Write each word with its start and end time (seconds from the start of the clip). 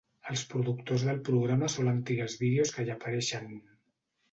Els 0.31 0.43
productors 0.53 1.05
del 1.09 1.19
programa 1.27 1.69
solen 1.75 2.01
triar 2.09 2.27
els 2.31 2.39
vídeos 2.41 2.75
que 2.79 2.89
hi 2.89 2.93
apareixen. 2.97 3.49